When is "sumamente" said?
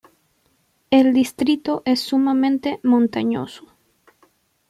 2.01-2.79